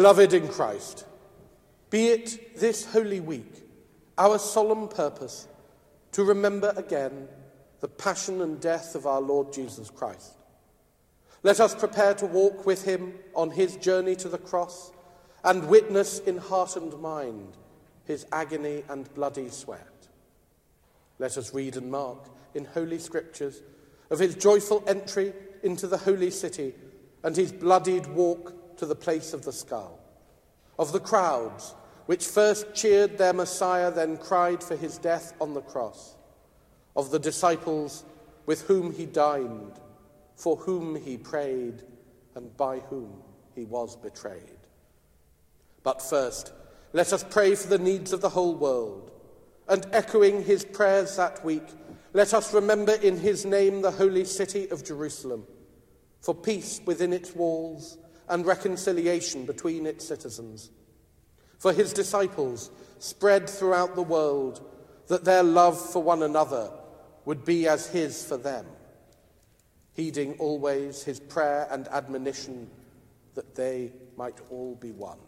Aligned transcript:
Beloved 0.00 0.32
in 0.32 0.48
Christ, 0.48 1.04
be 1.90 2.06
it 2.06 2.58
this 2.58 2.86
Holy 2.86 3.20
Week 3.20 3.52
our 4.16 4.38
solemn 4.38 4.88
purpose 4.88 5.46
to 6.12 6.24
remember 6.24 6.72
again 6.74 7.28
the 7.80 7.88
passion 7.88 8.40
and 8.40 8.58
death 8.58 8.94
of 8.94 9.04
our 9.04 9.20
Lord 9.20 9.52
Jesus 9.52 9.90
Christ. 9.90 10.32
Let 11.42 11.60
us 11.60 11.74
prepare 11.74 12.14
to 12.14 12.24
walk 12.24 12.64
with 12.64 12.82
him 12.82 13.12
on 13.34 13.50
his 13.50 13.76
journey 13.76 14.16
to 14.16 14.30
the 14.30 14.38
cross 14.38 14.90
and 15.44 15.68
witness 15.68 16.20
in 16.20 16.38
heart 16.38 16.76
and 16.76 16.98
mind 17.02 17.58
his 18.06 18.24
agony 18.32 18.84
and 18.88 19.12
bloody 19.12 19.50
sweat. 19.50 20.08
Let 21.18 21.36
us 21.36 21.52
read 21.52 21.76
and 21.76 21.90
mark 21.90 22.26
in 22.54 22.64
Holy 22.64 23.00
Scriptures 23.00 23.60
of 24.08 24.18
his 24.18 24.34
joyful 24.34 24.82
entry 24.86 25.34
into 25.62 25.86
the 25.86 25.98
holy 25.98 26.30
city 26.30 26.72
and 27.22 27.36
his 27.36 27.52
bloodied 27.52 28.06
walk 28.06 28.54
to 28.80 28.86
the 28.86 28.96
place 28.96 29.34
of 29.34 29.44
the 29.44 29.52
skull, 29.52 30.00
of 30.78 30.92
the 30.92 31.00
crowds 31.00 31.74
which 32.06 32.26
first 32.26 32.74
cheered 32.74 33.18
their 33.18 33.34
Messiah, 33.34 33.90
then 33.90 34.16
cried 34.16 34.64
for 34.64 34.74
his 34.74 34.98
death 34.98 35.34
on 35.38 35.54
the 35.54 35.60
cross, 35.60 36.16
of 36.96 37.10
the 37.10 37.18
disciples 37.18 38.04
with 38.46 38.62
whom 38.62 38.92
he 38.92 39.06
dined, 39.06 39.74
for 40.34 40.56
whom 40.56 40.96
he 40.96 41.18
prayed, 41.18 41.82
and 42.34 42.56
by 42.56 42.78
whom 42.78 43.12
he 43.54 43.64
was 43.64 43.96
betrayed. 43.96 44.58
But 45.82 46.00
first, 46.00 46.52
let 46.94 47.12
us 47.12 47.22
pray 47.22 47.54
for 47.54 47.68
the 47.68 47.78
needs 47.78 48.12
of 48.14 48.22
the 48.22 48.30
whole 48.30 48.54
world. 48.54 49.12
And 49.68 49.86
echoing 49.92 50.42
his 50.42 50.64
prayers 50.64 51.16
that 51.16 51.44
week, 51.44 51.68
let 52.14 52.34
us 52.34 52.52
remember 52.54 52.94
in 52.94 53.18
his 53.18 53.44
name 53.44 53.82
the 53.82 53.92
holy 53.92 54.24
city 54.24 54.68
of 54.70 54.84
Jerusalem, 54.84 55.46
for 56.22 56.34
peace 56.34 56.80
within 56.86 57.12
its 57.12 57.36
walls 57.36 57.98
and 58.30 58.46
reconciliation 58.46 59.44
between 59.44 59.84
its 59.86 60.06
citizens. 60.06 60.70
For 61.58 61.72
his 61.72 61.92
disciples 61.92 62.70
spread 62.98 63.50
throughout 63.50 63.94
the 63.94 64.02
world, 64.02 64.66
that 65.08 65.24
their 65.24 65.42
love 65.42 65.78
for 65.78 66.02
one 66.02 66.22
another 66.22 66.70
would 67.24 67.44
be 67.44 67.68
as 67.68 67.88
his 67.88 68.24
for 68.24 68.38
them, 68.38 68.64
heeding 69.92 70.34
always 70.38 71.02
his 71.02 71.20
prayer 71.20 71.66
and 71.70 71.88
admonition 71.88 72.70
that 73.34 73.54
they 73.54 73.92
might 74.16 74.38
all 74.50 74.76
be 74.76 74.92
one 74.92 75.18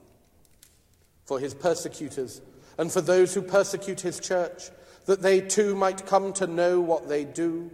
for 1.25 1.39
his 1.39 1.55
persecutors 1.55 2.41
and 2.79 2.91
for 2.91 3.01
those 3.01 3.35
who 3.35 3.43
persecute 3.43 4.01
his 4.01 4.19
church, 4.19 4.71
that 5.07 5.23
they 5.23 5.41
too 5.41 5.75
might 5.75 6.07
come 6.07 6.33
to 6.33 6.47
know 6.47 6.81
what 6.81 7.09
they 7.09 7.25
do, 7.25 7.71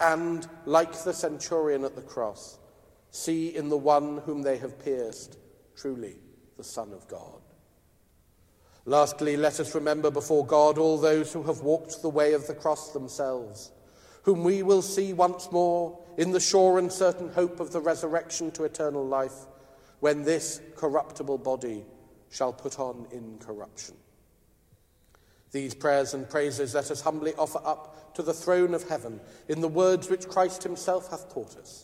and, 0.00 0.46
like 0.66 0.92
the 1.04 1.12
centurion 1.12 1.84
at 1.84 1.94
the 1.94 2.02
cross, 2.02 2.58
see 3.14 3.54
in 3.54 3.68
the 3.68 3.76
one 3.76 4.18
whom 4.26 4.42
they 4.42 4.58
have 4.58 4.82
pierced 4.84 5.38
truly 5.76 6.16
the 6.56 6.64
Son 6.64 6.92
of 6.92 7.06
God. 7.06 7.40
Lastly, 8.86 9.36
let 9.36 9.60
us 9.60 9.74
remember 9.74 10.10
before 10.10 10.44
God 10.44 10.78
all 10.78 10.98
those 10.98 11.32
who 11.32 11.44
have 11.44 11.60
walked 11.60 12.02
the 12.02 12.08
way 12.08 12.32
of 12.32 12.46
the 12.48 12.54
cross 12.54 12.92
themselves, 12.92 13.70
whom 14.24 14.42
we 14.42 14.62
will 14.62 14.82
see 14.82 15.12
once 15.12 15.50
more 15.52 15.98
in 16.18 16.32
the 16.32 16.40
sure 16.40 16.78
and 16.78 16.90
certain 16.90 17.30
hope 17.30 17.60
of 17.60 17.72
the 17.72 17.80
resurrection 17.80 18.50
to 18.50 18.64
eternal 18.64 19.06
life, 19.06 19.46
when 20.00 20.24
this 20.24 20.60
corruptible 20.74 21.38
body 21.38 21.84
shall 22.30 22.52
put 22.52 22.80
on 22.80 23.06
incorruption. 23.12 23.94
These 25.52 25.76
prayers 25.76 26.14
and 26.14 26.28
praises 26.28 26.74
let 26.74 26.90
us 26.90 27.00
humbly 27.00 27.32
offer 27.38 27.60
up 27.64 28.14
to 28.14 28.22
the 28.22 28.34
throne 28.34 28.74
of 28.74 28.88
heaven 28.88 29.20
in 29.48 29.60
the 29.60 29.68
words 29.68 30.10
which 30.10 30.28
Christ 30.28 30.64
himself 30.64 31.10
hath 31.10 31.32
taught 31.32 31.56
us. 31.56 31.83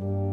you. 0.00 0.27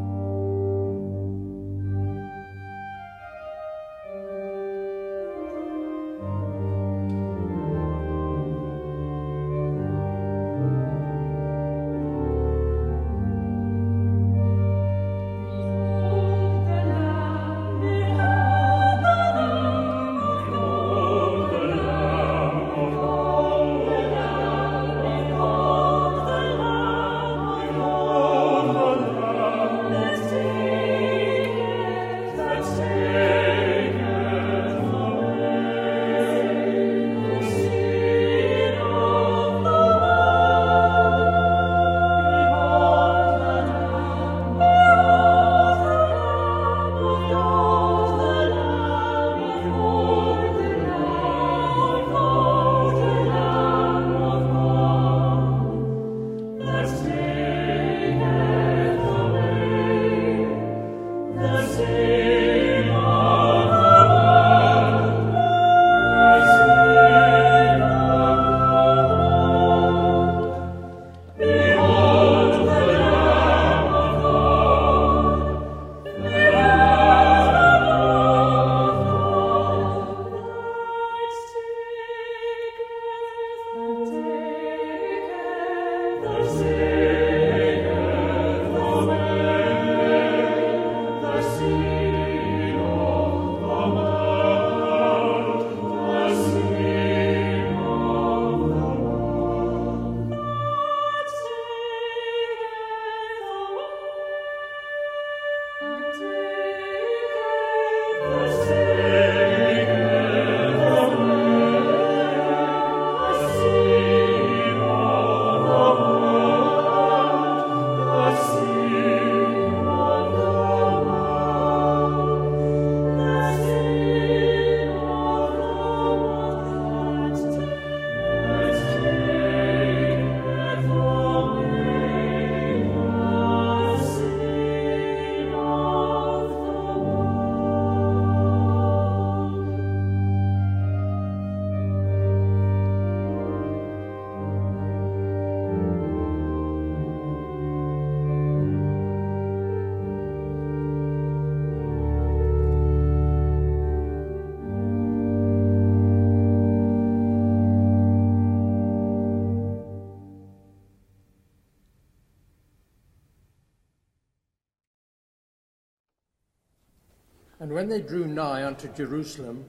And 167.60 167.72
when 167.72 167.90
they 167.90 168.02
drew 168.02 168.28
nigh 168.28 168.66
unto 168.66 168.88
Jerusalem, 168.94 169.66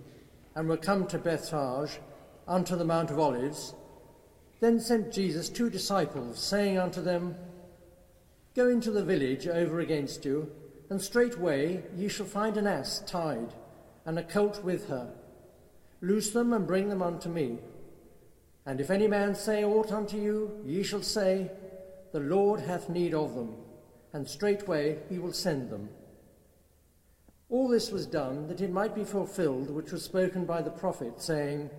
and 0.55 0.69
were 0.69 0.77
come 0.77 1.07
to 1.07 1.19
Bethphage, 1.19 2.01
unto 2.49 2.77
the 2.77 2.85
Mount 2.85 3.11
of 3.11 3.19
Olives, 3.19 3.75
then 4.61 4.81
sent 4.81 5.13
Jesus 5.13 5.49
two 5.49 5.69
disciples, 5.69 6.39
saying 6.39 6.79
unto 6.79 7.03
them, 7.03 7.37
Go 8.55 8.69
into 8.69 8.91
the 8.91 9.05
village 9.05 9.47
over 9.47 9.81
against 9.81 10.25
you, 10.25 10.51
and 10.89 11.01
straightway 11.01 11.85
ye 11.95 12.09
shall 12.09 12.27
find 12.27 12.57
an 12.57 12.67
ass 12.67 13.03
tied, 13.07 13.53
and 14.07 14.19
a 14.19 14.23
colt 14.23 14.65
with 14.65 14.89
her. 14.89 15.13
Loose 16.01 16.31
them 16.31 16.53
and 16.53 16.67
bring 16.67 16.89
them 16.89 17.03
unto 17.03 17.29
me. 17.29 17.59
And 18.65 18.81
if 18.81 18.91
any 18.91 19.09
man 19.09 19.35
say 19.35 19.65
aught 19.65 19.93
unto 19.93 20.17
you, 20.17 20.59
ye 20.65 20.83
shall 20.83 21.03
say, 21.03 21.51
The 22.13 22.21
Lord 22.21 22.61
hath 22.61 22.89
need 22.89 23.15
of 23.15 23.35
them, 23.35 23.55
and 24.13 24.27
straightway 24.27 24.99
he 25.09 25.19
will 25.19 25.33
send 25.33 25.71
them. 25.71 25.89
All 27.49 27.69
this 27.69 27.93
was 27.93 28.07
done 28.07 28.49
that 28.49 28.61
it 28.61 28.73
might 28.73 28.95
be 28.95 29.05
fulfilled 29.05 29.71
which 29.71 29.93
was 29.93 30.03
spoken 30.03 30.45
by 30.45 30.63
the 30.63 30.71
prophet, 30.71 31.23
saying, 31.23 31.71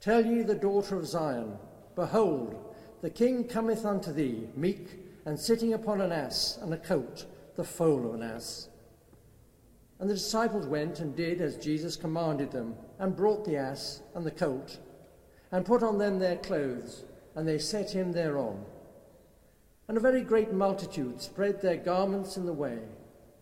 Tell 0.00 0.24
ye 0.24 0.42
the 0.42 0.54
daughter 0.54 0.96
of 0.96 1.06
Zion, 1.06 1.56
Behold, 1.94 2.56
the 3.00 3.10
king 3.10 3.44
cometh 3.44 3.84
unto 3.84 4.12
thee, 4.12 4.48
meek, 4.56 4.98
and 5.24 5.38
sitting 5.38 5.74
upon 5.74 6.00
an 6.00 6.12
ass 6.12 6.58
and 6.60 6.72
a 6.72 6.78
colt, 6.78 7.26
the 7.56 7.64
foal 7.64 8.06
of 8.06 8.14
an 8.14 8.22
ass. 8.22 8.68
And 10.00 10.08
the 10.08 10.14
disciples 10.14 10.66
went 10.66 10.98
and 11.00 11.14
did 11.14 11.40
as 11.40 11.56
Jesus 11.56 11.94
commanded 11.94 12.50
them, 12.50 12.74
and 12.98 13.16
brought 13.16 13.44
the 13.44 13.56
ass 13.56 14.02
and 14.14 14.24
the 14.24 14.30
colt, 14.30 14.78
and 15.52 15.64
put 15.64 15.82
on 15.82 15.98
them 15.98 16.18
their 16.18 16.36
clothes, 16.36 17.04
and 17.34 17.46
they 17.46 17.58
set 17.58 17.90
him 17.90 18.12
thereon. 18.12 18.64
And 19.88 19.96
a 19.96 20.00
very 20.00 20.22
great 20.22 20.52
multitude 20.52 21.20
spread 21.20 21.60
their 21.60 21.76
garments 21.76 22.36
in 22.36 22.46
the 22.46 22.52
way. 22.52 22.78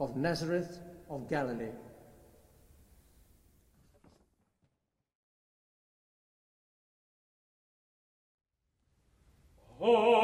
of 0.00 0.16
Nazareth 0.16 0.80
of 1.10 1.28
Galilee. 1.28 1.72
Oh! 9.80 10.23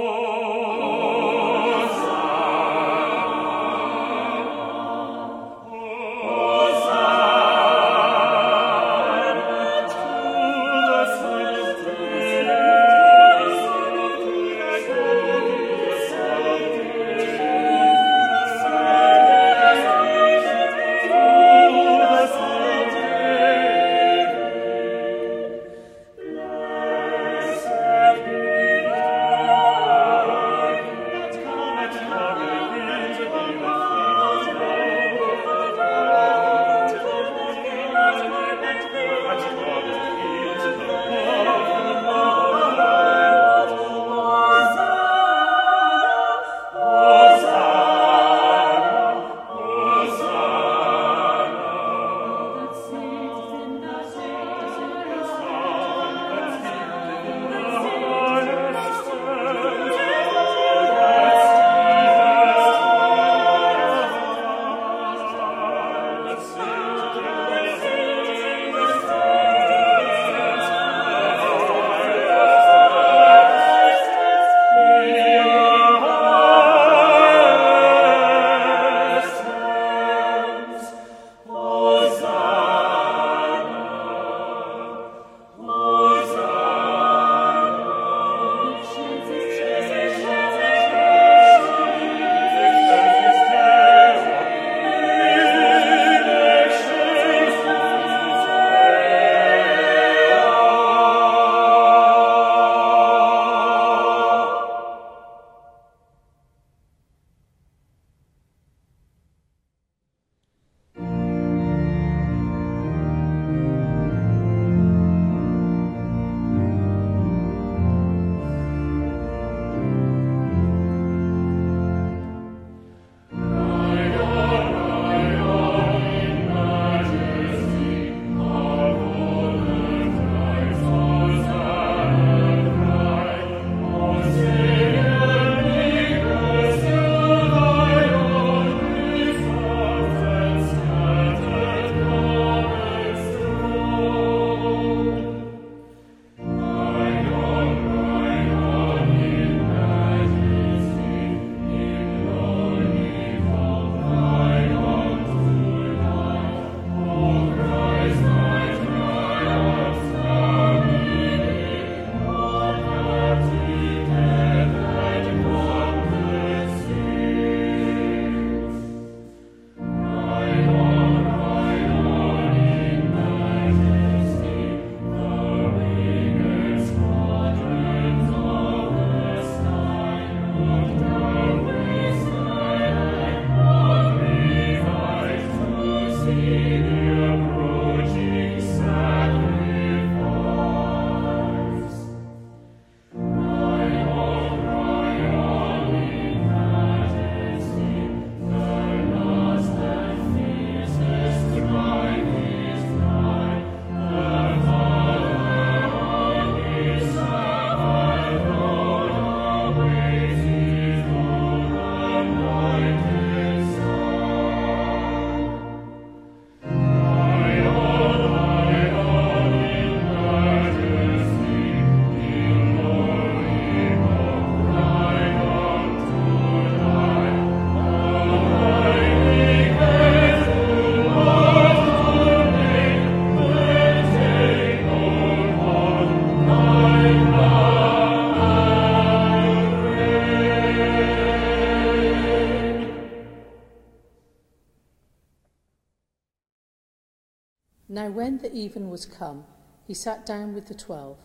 Now, 248.11 248.17
when 248.17 248.39
the 248.39 248.53
even 248.53 248.91
was 248.91 249.07
come, 249.07 249.45
he 249.87 249.95
sat 249.95 250.27
down 250.27 250.53
with 250.53 250.67
the 250.67 250.75
twelve, 250.75 251.19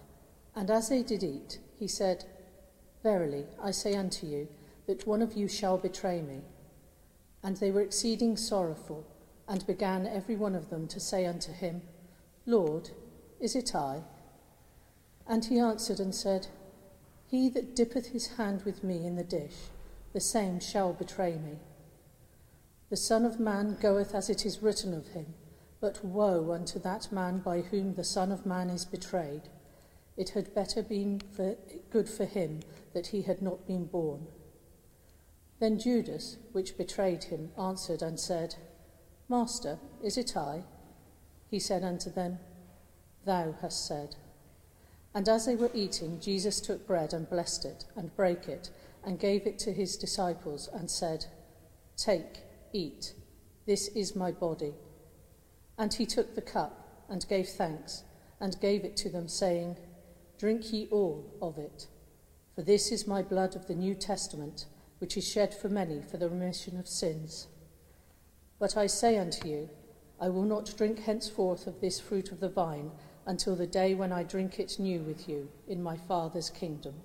and 0.55 0.69
as 0.69 0.87
they 0.87 1.01
did 1.01 1.23
eat, 1.23 1.57
he 1.79 1.87
said, 1.87 2.25
Verily, 3.01 3.47
I 3.59 3.71
say 3.71 3.95
unto 3.95 4.27
you, 4.27 4.47
that 4.85 5.07
one 5.07 5.23
of 5.23 5.33
you 5.33 5.47
shall 5.47 5.79
betray 5.79 6.21
me. 6.21 6.41
And 7.41 7.57
they 7.57 7.71
were 7.71 7.81
exceeding 7.81 8.37
sorrowful, 8.37 9.03
and 9.47 9.65
began 9.65 10.05
every 10.05 10.35
one 10.35 10.53
of 10.53 10.69
them 10.69 10.87
to 10.89 10.99
say 10.99 11.25
unto 11.25 11.51
him, 11.51 11.81
Lord, 12.45 12.91
is 13.39 13.55
it 13.55 13.73
I? 13.73 14.03
And 15.25 15.43
he 15.43 15.57
answered 15.57 15.99
and 15.99 16.13
said, 16.13 16.45
He 17.25 17.49
that 17.49 17.75
dippeth 17.75 18.09
his 18.09 18.27
hand 18.37 18.61
with 18.61 18.83
me 18.83 19.07
in 19.07 19.15
the 19.15 19.23
dish, 19.23 19.69
the 20.13 20.19
same 20.21 20.59
shall 20.59 20.93
betray 20.93 21.33
me. 21.33 21.57
The 22.91 22.95
Son 22.95 23.25
of 23.25 23.39
Man 23.39 23.75
goeth 23.81 24.13
as 24.13 24.29
it 24.29 24.45
is 24.45 24.61
written 24.61 24.93
of 24.93 25.07
him. 25.07 25.33
But 25.85 26.03
woe 26.03 26.51
unto 26.51 26.79
that 26.79 27.11
man 27.11 27.41
by 27.41 27.61
whom 27.61 27.93
the 27.93 28.03
Son 28.03 28.31
of 28.31 28.43
Man 28.43 28.71
is 28.71 28.85
betrayed. 28.85 29.49
It 30.17 30.29
had 30.29 30.55
better 30.55 30.81
been 30.81 31.19
for, 31.19 31.57
good 31.91 32.09
for 32.09 32.25
him 32.25 32.61
that 32.95 33.05
he 33.05 33.21
had 33.21 33.39
not 33.39 33.67
been 33.67 33.85
born. 33.85 34.25
Then 35.59 35.77
Judas, 35.77 36.37
which 36.53 36.75
betrayed 36.75 37.25
him, 37.25 37.51
answered 37.55 38.01
and 38.01 38.19
said, 38.19 38.55
Master, 39.29 39.77
is 40.03 40.17
it 40.17 40.35
I? 40.35 40.63
He 41.51 41.59
said 41.59 41.83
unto 41.83 42.09
them, 42.09 42.39
Thou 43.23 43.53
hast 43.61 43.85
said. 43.85 44.15
And 45.13 45.29
as 45.29 45.45
they 45.45 45.55
were 45.55 45.69
eating, 45.75 46.19
Jesus 46.19 46.61
took 46.61 46.87
bread 46.87 47.13
and 47.13 47.29
blessed 47.29 47.63
it, 47.63 47.85
and 47.95 48.15
brake 48.15 48.47
it, 48.49 48.71
and 49.03 49.19
gave 49.19 49.45
it 49.45 49.59
to 49.59 49.71
his 49.71 49.97
disciples, 49.97 50.67
and 50.73 50.89
said, 50.89 51.27
Take, 51.95 52.39
eat, 52.73 53.13
this 53.67 53.89
is 53.89 54.15
my 54.15 54.31
body. 54.31 54.73
And 55.77 55.93
he 55.93 56.05
took 56.05 56.35
the 56.35 56.41
cup 56.41 57.05
and 57.09 57.27
gave 57.27 57.47
thanks 57.49 58.03
and 58.39 58.59
gave 58.59 58.83
it 58.83 58.95
to 58.97 59.09
them, 59.09 59.27
saying, 59.27 59.77
Drink 60.37 60.71
ye 60.71 60.87
all 60.91 61.25
of 61.41 61.57
it, 61.57 61.87
for 62.53 62.61
this 62.61 62.91
is 62.91 63.07
my 63.07 63.21
blood 63.21 63.55
of 63.55 63.67
the 63.67 63.75
New 63.75 63.95
Testament, 63.95 64.65
which 64.99 65.17
is 65.17 65.27
shed 65.27 65.53
for 65.53 65.69
many 65.69 66.01
for 66.01 66.17
the 66.17 66.29
remission 66.29 66.79
of 66.79 66.87
sins. 66.87 67.47
But 68.59 68.77
I 68.77 68.87
say 68.87 69.17
unto 69.17 69.47
you, 69.47 69.69
I 70.19 70.29
will 70.29 70.43
not 70.43 70.73
drink 70.77 70.99
henceforth 70.99 71.67
of 71.67 71.81
this 71.81 71.99
fruit 71.99 72.31
of 72.31 72.39
the 72.39 72.49
vine 72.49 72.91
until 73.25 73.55
the 73.55 73.67
day 73.67 73.93
when 73.93 74.11
I 74.11 74.23
drink 74.23 74.59
it 74.59 74.79
new 74.79 75.01
with 75.01 75.27
you 75.27 75.49
in 75.67 75.83
my 75.83 75.97
Father's 75.97 76.49
kingdom. 76.49 76.95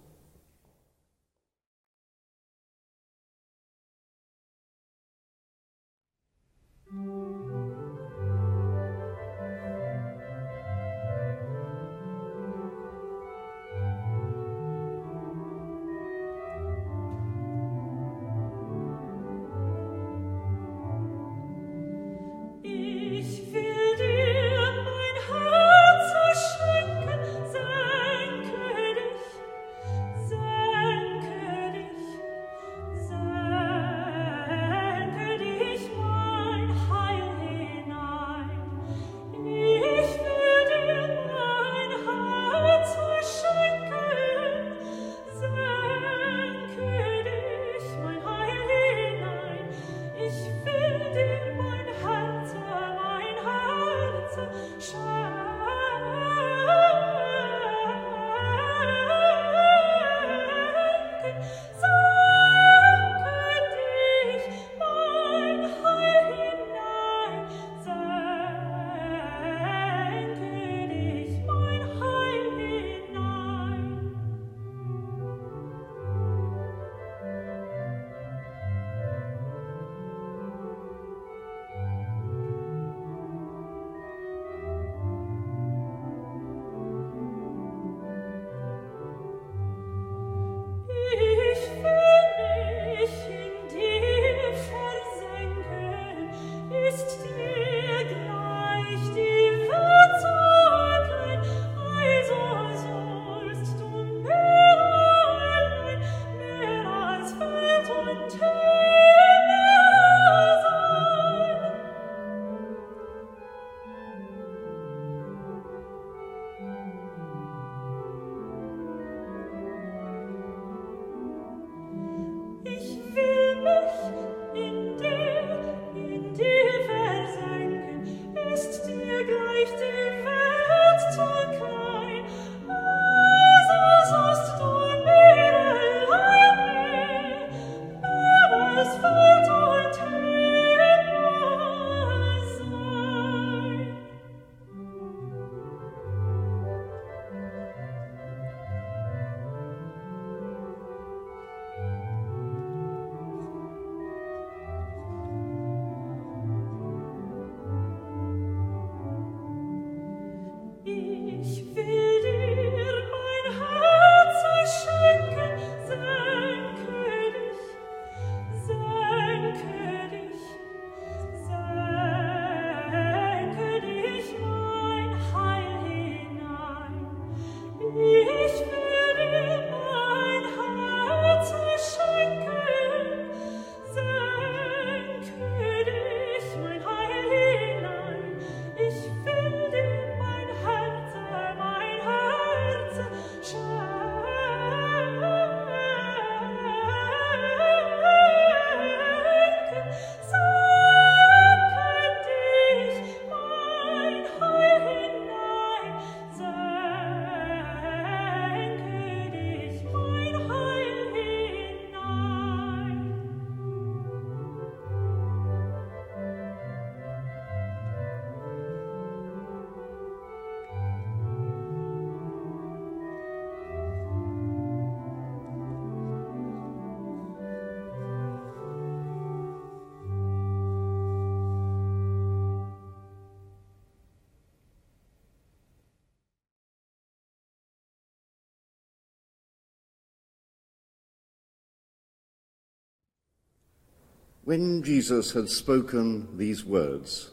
When 244.50 244.82
Jesus 244.82 245.30
had 245.30 245.48
spoken 245.48 246.36
these 246.36 246.64
words, 246.64 247.30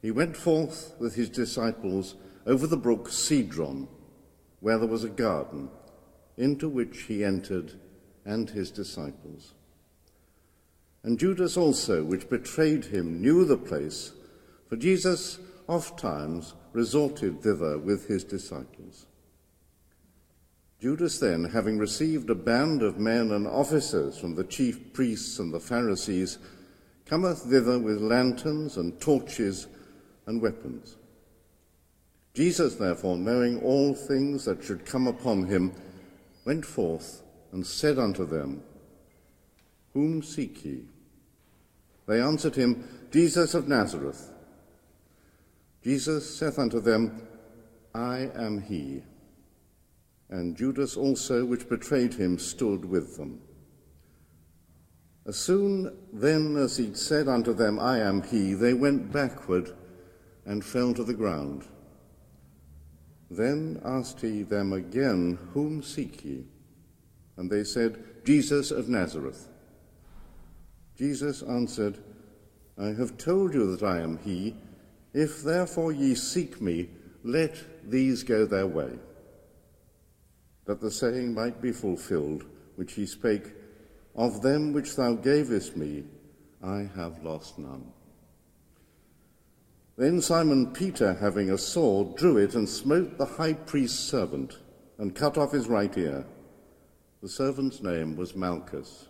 he 0.00 0.12
went 0.12 0.36
forth 0.36 0.94
with 1.00 1.16
his 1.16 1.28
disciples 1.28 2.14
over 2.46 2.64
the 2.68 2.76
brook 2.76 3.08
Cedron, 3.08 3.88
where 4.60 4.78
there 4.78 4.86
was 4.86 5.02
a 5.02 5.08
garden, 5.08 5.68
into 6.36 6.68
which 6.68 7.06
he 7.08 7.24
entered 7.24 7.72
and 8.24 8.48
his 8.48 8.70
disciples. 8.70 9.54
And 11.02 11.18
Judas 11.18 11.56
also, 11.56 12.04
which 12.04 12.28
betrayed 12.28 12.84
him, 12.84 13.20
knew 13.20 13.44
the 13.44 13.58
place, 13.58 14.12
for 14.68 14.76
Jesus 14.76 15.40
oft 15.68 15.98
times 15.98 16.54
resorted 16.72 17.42
thither 17.42 17.78
with 17.78 18.06
his 18.06 18.22
disciples. 18.22 19.06
Judas 20.80 21.18
then, 21.18 21.46
having 21.46 21.78
received 21.78 22.30
a 22.30 22.34
band 22.36 22.80
of 22.80 22.96
men 22.96 23.32
and 23.32 23.48
officers 23.48 24.16
from 24.16 24.36
the 24.36 24.44
chief 24.44 24.92
priests 24.92 25.40
and 25.40 25.52
the 25.52 25.58
Pharisees, 25.58 26.38
cometh 27.10 27.42
thither 27.42 27.76
with 27.76 28.00
lanterns 28.00 28.76
and 28.76 29.00
torches 29.00 29.66
and 30.26 30.40
weapons. 30.40 30.96
Jesus, 32.34 32.76
therefore, 32.76 33.16
knowing 33.16 33.60
all 33.62 33.94
things 33.94 34.44
that 34.44 34.62
should 34.62 34.86
come 34.86 35.08
upon 35.08 35.44
him, 35.44 35.72
went 36.44 36.64
forth 36.64 37.22
and 37.50 37.66
said 37.66 37.98
unto 37.98 38.24
them, 38.24 38.62
Whom 39.92 40.22
seek 40.22 40.64
ye? 40.64 40.84
They 42.06 42.20
answered 42.20 42.54
him, 42.54 42.88
Jesus 43.10 43.54
of 43.54 43.66
Nazareth. 43.66 44.30
Jesus 45.82 46.38
saith 46.38 46.60
unto 46.60 46.78
them, 46.78 47.26
I 47.92 48.30
am 48.36 48.62
he. 48.62 49.02
And 50.28 50.56
Judas 50.56 50.96
also, 50.96 51.44
which 51.44 51.68
betrayed 51.68 52.14
him, 52.14 52.38
stood 52.38 52.84
with 52.84 53.16
them. 53.16 53.40
As 55.26 55.36
soon 55.36 55.96
then 56.12 56.56
as 56.56 56.76
he'd 56.76 56.96
said 56.96 57.28
unto 57.28 57.52
them, 57.52 57.78
I 57.78 57.98
am 57.98 58.22
he, 58.22 58.54
they 58.54 58.74
went 58.74 59.12
backward 59.12 59.72
and 60.46 60.64
fell 60.64 60.94
to 60.94 61.04
the 61.04 61.14
ground. 61.14 61.66
Then 63.30 63.80
asked 63.84 64.20
he 64.20 64.42
them 64.42 64.72
again, 64.72 65.38
Whom 65.52 65.82
seek 65.82 66.24
ye? 66.24 66.44
And 67.36 67.50
they 67.50 67.64
said, 67.64 68.02
Jesus 68.24 68.70
of 68.70 68.88
Nazareth. 68.88 69.48
Jesus 70.96 71.42
answered, 71.42 71.98
I 72.78 72.88
have 72.88 73.16
told 73.16 73.54
you 73.54 73.76
that 73.76 73.86
I 73.86 74.00
am 74.00 74.18
he. 74.18 74.56
If 75.12 75.42
therefore 75.42 75.92
ye 75.92 76.14
seek 76.14 76.60
me, 76.60 76.88
let 77.22 77.56
these 77.88 78.22
go 78.22 78.46
their 78.46 78.66
way 78.66 78.98
that 80.70 80.80
the 80.80 80.90
saying 80.90 81.34
might 81.34 81.60
be 81.60 81.72
fulfilled, 81.72 82.44
which 82.76 82.92
he 82.92 83.04
spake, 83.04 83.54
Of 84.14 84.42
them 84.42 84.72
which 84.72 84.96
thou 84.96 85.14
gavest 85.14 85.76
me, 85.76 86.04
I 86.62 86.88
have 86.94 87.22
lost 87.22 87.58
none. 87.58 87.92
Then 89.96 90.20
Simon 90.20 90.72
Peter, 90.72 91.14
having 91.14 91.50
a 91.50 91.58
sword, 91.58 92.16
drew 92.16 92.38
it 92.38 92.54
and 92.54 92.68
smote 92.68 93.18
the 93.18 93.26
high 93.26 93.52
priest's 93.52 93.98
servant, 93.98 94.58
and 94.98 95.14
cut 95.14 95.36
off 95.36 95.52
his 95.52 95.68
right 95.68 95.96
ear. 95.96 96.26
The 97.22 97.28
servant's 97.28 97.82
name 97.82 98.16
was 98.16 98.34
Malchus. 98.34 99.08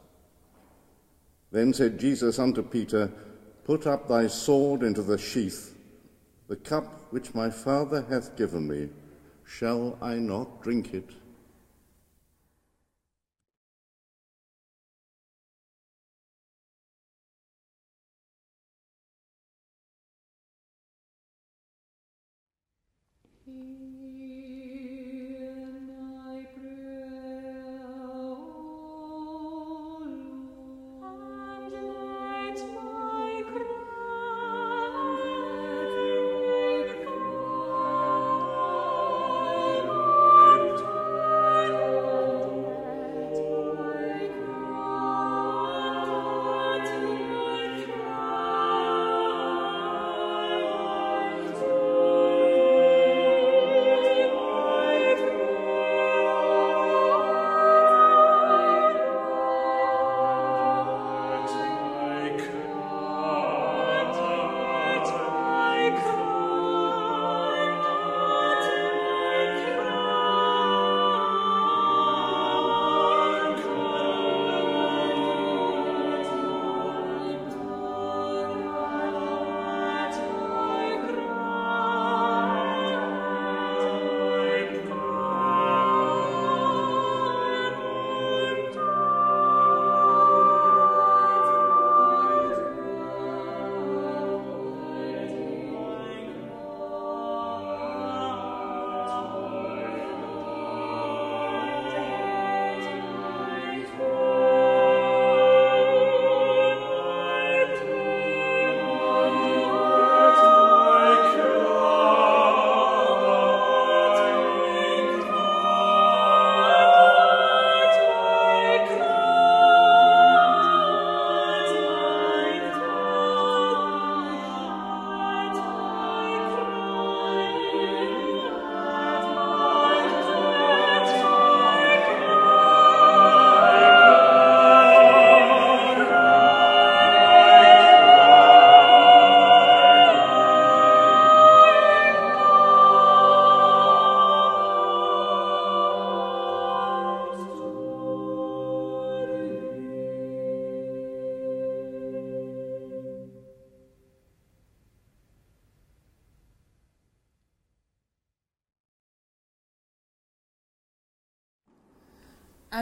Then 1.52 1.72
said 1.72 1.98
Jesus 1.98 2.38
unto 2.38 2.62
Peter, 2.62 3.10
Put 3.64 3.86
up 3.86 4.08
thy 4.08 4.26
sword 4.26 4.82
into 4.82 5.02
the 5.02 5.18
sheath. 5.18 5.76
The 6.48 6.56
cup 6.56 7.12
which 7.12 7.34
my 7.34 7.50
Father 7.50 8.04
hath 8.08 8.36
given 8.36 8.66
me, 8.66 8.88
shall 9.44 9.96
I 10.02 10.16
not 10.16 10.62
drink 10.62 10.92
it? 10.92 11.10
Okay. 23.58 23.89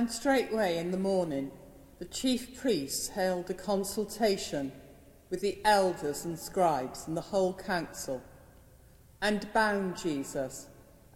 And 0.08 0.14
straightway 0.14 0.78
in 0.78 0.90
the 0.90 0.96
morning, 0.96 1.50
the 1.98 2.06
chief 2.06 2.58
priests 2.58 3.08
held 3.08 3.50
a 3.50 3.52
consultation 3.52 4.72
with 5.28 5.42
the 5.42 5.58
elders 5.66 6.24
and 6.24 6.38
scribes 6.38 7.06
and 7.06 7.14
the 7.14 7.20
whole 7.20 7.52
council, 7.52 8.22
and 9.20 9.52
bound 9.52 9.98
Jesus, 9.98 10.68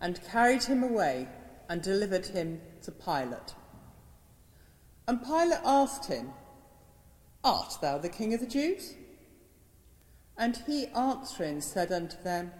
and 0.03 0.23
carried 0.25 0.65
him 0.65 0.83
away, 0.83 1.27
and 1.71 1.81
delivered 1.81 2.27
him 2.27 2.61
to 2.83 2.93
Pilate. 2.93 3.55
And 5.09 5.25
Pilate 5.25 5.61
asked 5.65 6.05
him, 6.05 6.31
Art 7.43 7.73
thou 7.81 7.97
the 7.97 8.11
king 8.11 8.35
of 8.35 8.41
the 8.41 8.47
Jews? 8.47 8.93
And 10.37 10.55
he 10.67 10.89
answering 10.89 11.63
said 11.63 11.93
unto 11.93 12.23
them, 12.23 12.53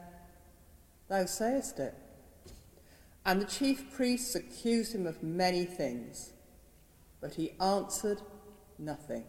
Thou 1.11 1.27
sayest 1.27 1.79
it. 1.79 1.95
And 3.25 3.41
the 3.41 3.47
chief 3.47 3.93
priests 3.95 4.35
accused 4.35 4.95
him 4.95 5.07
of 5.07 5.23
many 5.23 5.65
things, 5.65 6.33
but 7.21 7.35
he 7.35 7.53
answered 7.61 8.21
nothing. 8.79 9.25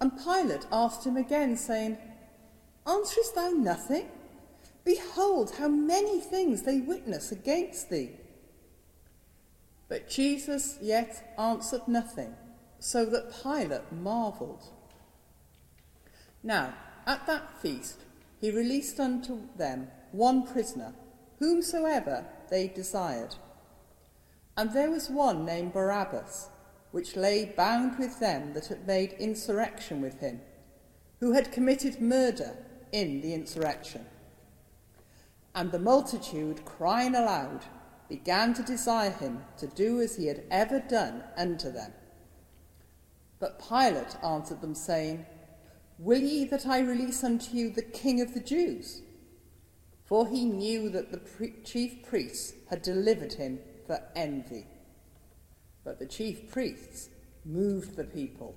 And 0.00 0.16
Pilate 0.16 0.66
asked 0.70 1.04
him 1.04 1.16
again, 1.16 1.56
saying, 1.56 1.98
Answerest 2.86 3.34
thou 3.34 3.50
nothing? 3.50 4.08
Behold, 4.84 5.54
how 5.58 5.68
many 5.68 6.20
things 6.20 6.62
they 6.62 6.80
witness 6.80 7.30
against 7.30 7.90
thee. 7.90 8.10
But 9.88 10.08
Jesus 10.08 10.78
yet 10.80 11.34
answered 11.38 11.86
nothing, 11.86 12.34
so 12.78 13.04
that 13.06 13.42
Pilate 13.42 13.92
marvelled. 13.92 14.64
Now, 16.42 16.74
at 17.06 17.26
that 17.26 17.60
feast, 17.60 18.00
he 18.40 18.50
released 18.50 18.98
unto 18.98 19.42
them 19.56 19.88
one 20.10 20.46
prisoner, 20.46 20.94
whomsoever 21.38 22.26
they 22.52 22.68
desired. 22.68 23.34
And 24.58 24.72
there 24.72 24.90
was 24.90 25.08
one 25.08 25.46
named 25.46 25.72
Barabbas, 25.72 26.50
which 26.90 27.16
lay 27.16 27.46
bound 27.46 27.98
with 27.98 28.20
them 28.20 28.52
that 28.52 28.66
had 28.66 28.86
made 28.86 29.14
insurrection 29.14 30.02
with 30.02 30.20
him, 30.20 30.42
who 31.18 31.32
had 31.32 31.50
committed 31.50 32.02
murder 32.02 32.54
in 32.92 33.22
the 33.22 33.32
insurrection. 33.32 34.04
And 35.54 35.72
the 35.72 35.78
multitude, 35.78 36.66
crying 36.66 37.14
aloud, 37.14 37.64
began 38.10 38.52
to 38.54 38.62
desire 38.62 39.12
him 39.12 39.42
to 39.56 39.66
do 39.66 40.02
as 40.02 40.16
he 40.16 40.26
had 40.26 40.42
ever 40.50 40.78
done 40.78 41.24
unto 41.38 41.72
them. 41.72 41.94
But 43.40 43.66
Pilate 43.66 44.16
answered 44.22 44.60
them, 44.60 44.74
saying, 44.74 45.24
Will 45.98 46.20
ye 46.20 46.44
that 46.44 46.66
I 46.66 46.80
release 46.80 47.24
unto 47.24 47.56
you 47.56 47.70
the 47.70 47.80
King 47.80 48.20
of 48.20 48.34
the 48.34 48.40
Jews? 48.40 49.00
For 50.04 50.28
he 50.28 50.44
knew 50.44 50.90
that 50.90 51.10
the 51.10 51.18
pre- 51.18 51.54
chief 51.64 52.02
priests 52.02 52.54
had 52.68 52.82
delivered 52.82 53.34
him 53.34 53.60
for 53.86 54.02
envy. 54.14 54.66
But 55.84 55.98
the 55.98 56.06
chief 56.06 56.50
priests 56.50 57.08
moved 57.44 57.96
the 57.96 58.04
people 58.04 58.56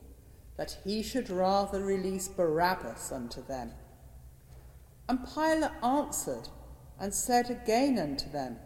that 0.58 0.78
he 0.84 1.04
should 1.04 1.30
rather 1.30 1.84
release 1.84 2.28
Barabbas 2.28 3.12
unto 3.12 3.46
them. 3.46 3.72
And 5.08 5.20
Pilate 5.34 5.72
answered 5.84 6.50
and 7.00 7.14
said 7.14 7.50
again 7.50 8.00
unto 8.00 8.30
them, 8.30 8.58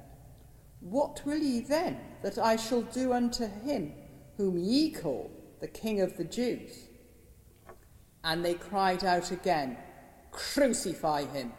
What 0.79 1.21
will 1.25 1.39
ye 1.39 1.61
then 1.61 1.99
that 2.21 2.37
I 2.37 2.55
shall 2.55 2.81
do 2.81 3.13
unto 3.13 3.47
him 3.47 3.93
whom 4.37 4.57
ye 4.57 4.91
call 4.91 5.31
the 5.59 5.67
King 5.67 6.01
of 6.01 6.15
the 6.15 6.23
Jews? 6.23 6.87
And 8.23 8.45
they 8.45 8.53
cried 8.53 9.03
out 9.03 9.31
again, 9.31 9.77
Crucify 10.31 11.25
him. 11.25 11.53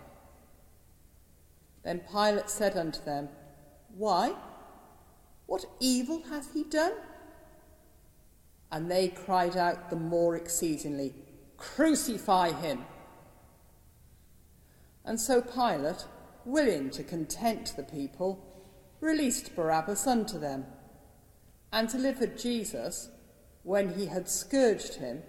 Then 1.83 2.01
Pilate 2.01 2.51
said 2.51 2.77
unto 2.77 3.03
them, 3.03 3.29
Why? 3.97 4.35
What 5.47 5.65
evil 5.81 6.23
hath 6.29 6.53
he 6.53 6.65
done? 6.65 6.93
And 8.71 8.91
they 8.91 9.09
cried 9.09 9.57
out 9.57 9.91
the 9.91 9.97
more 9.97 10.37
exceedingly, 10.37 11.15
Crucify 11.57 12.53
him. 12.53 12.85
And 15.05 15.21
so 15.21 15.43
Pilate, 15.43 16.05
willing 16.45 16.91
to 16.91 17.03
content 17.03 17.75
the 17.77 17.83
people, 17.83 18.47
released 19.01 19.57
Barabbas 19.57 20.07
unto 20.07 20.39
them, 20.39 20.67
and 21.73 21.89
delivered 21.89 22.39
Jesus, 22.39 23.11
when 23.63 23.95
he 23.95 24.07
had 24.07 24.29
scourged 24.29 24.95
him, 24.95 25.23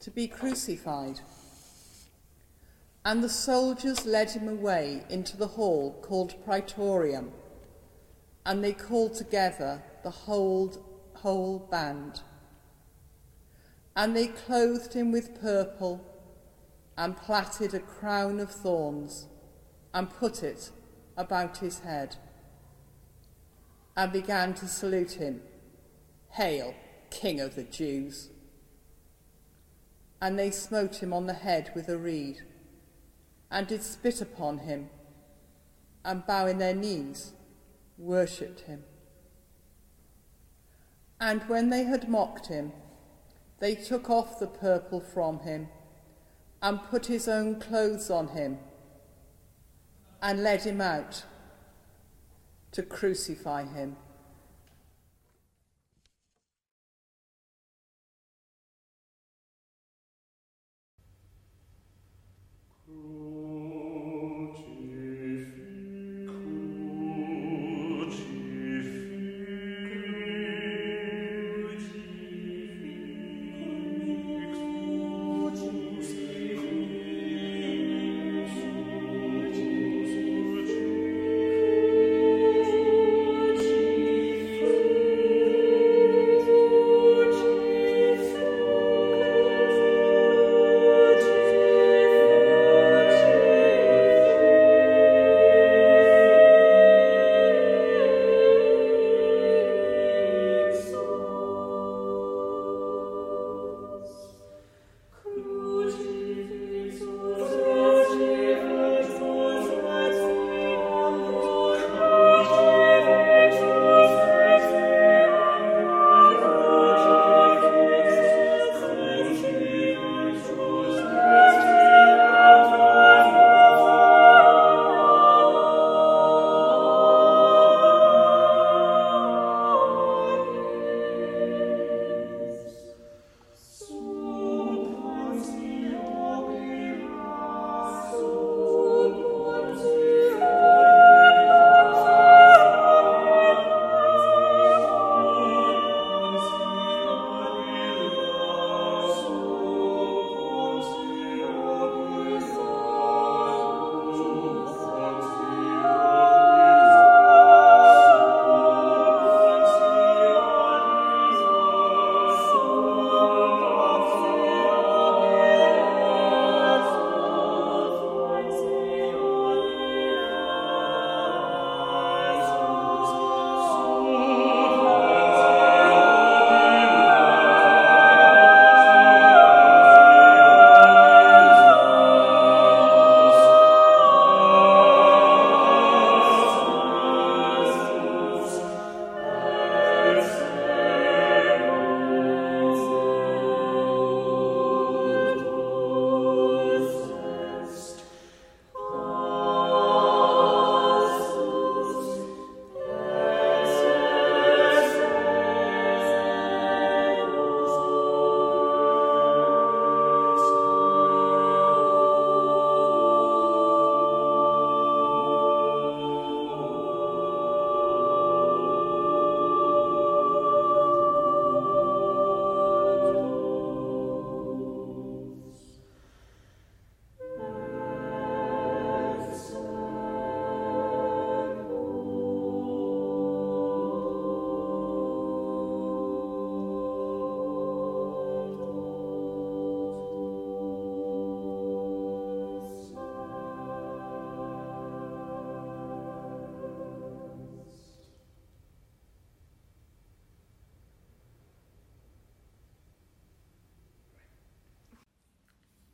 to 0.00 0.10
be 0.10 0.26
crucified. 0.26 1.20
And 3.04 3.22
the 3.22 3.28
soldiers 3.28 4.06
led 4.06 4.30
him 4.30 4.48
away 4.48 5.04
into 5.10 5.36
the 5.36 5.48
hall 5.48 5.98
called 6.02 6.44
Praetorium, 6.44 7.32
and 8.46 8.62
they 8.62 8.72
called 8.72 9.14
together 9.14 9.82
the 10.04 10.10
whole, 10.10 10.72
whole 11.14 11.58
band. 11.58 12.20
And 13.96 14.16
they 14.16 14.28
clothed 14.28 14.94
him 14.94 15.10
with 15.10 15.40
purple, 15.40 16.00
and 16.96 17.16
plaited 17.16 17.74
a 17.74 17.80
crown 17.80 18.38
of 18.38 18.50
thorns, 18.50 19.26
and 19.92 20.08
put 20.08 20.44
it 20.44 20.70
about 21.16 21.58
his 21.58 21.80
head, 21.80 22.16
and 23.96 24.12
began 24.12 24.54
to 24.54 24.66
salute 24.68 25.12
him 25.12 25.42
Hail, 26.30 26.74
King 27.10 27.40
of 27.40 27.56
the 27.56 27.64
Jews! 27.64 28.30
And 30.20 30.38
they 30.38 30.52
smote 30.52 31.02
him 31.02 31.12
on 31.12 31.26
the 31.26 31.34
head 31.34 31.72
with 31.74 31.88
a 31.88 31.98
reed, 31.98 32.42
and 33.52 33.66
did 33.66 33.82
spit 33.82 34.22
upon 34.22 34.58
him, 34.58 34.88
and 36.04 36.26
bowing 36.26 36.56
their 36.56 36.74
knees, 36.74 37.34
worshipped 37.98 38.60
him. 38.60 38.82
And 41.20 41.42
when 41.42 41.68
they 41.68 41.84
had 41.84 42.08
mocked 42.08 42.46
him, 42.46 42.72
they 43.60 43.74
took 43.74 44.08
off 44.08 44.40
the 44.40 44.46
purple 44.46 45.00
from 45.00 45.40
him, 45.40 45.68
and 46.62 46.82
put 46.82 47.06
his 47.06 47.28
own 47.28 47.60
clothes 47.60 48.10
on 48.10 48.28
him, 48.28 48.58
and 50.22 50.42
led 50.42 50.62
him 50.62 50.80
out 50.80 51.24
to 52.72 52.82
crucify 52.82 53.64
him. 53.64 53.96